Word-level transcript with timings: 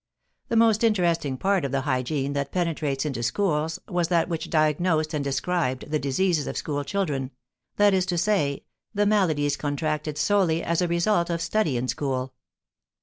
The 0.47 0.55
most 0.55 0.83
interesting 0.83 1.37
part 1.37 1.63
of 1.63 1.71
the 1.71 1.81
hygiene 1.81 2.33
that 2.33 2.51
penetrates 2.51 3.05
into 3.05 3.21
schools 3.21 3.77
was 3.87 4.07
that 4.07 4.27
which 4.29 4.49
diagnosed 4.49 5.13
and 5.13 5.23
described 5.23 5.91
the 5.91 5.99
"diseases 5.99 6.47
of 6.47 6.57
school 6.57 6.83
children," 6.83 7.29
that 7.75 7.93
is 7.93 8.07
to 8.07 8.17
say, 8.17 8.63
the 8.95 9.05
maladies 9.05 9.55
contracted 9.55 10.17
solely 10.17 10.63
as 10.63 10.81
a 10.81 10.87
result 10.87 11.29
of 11.29 11.39
study 11.39 11.77
in 11.77 11.87
school. 11.87 12.33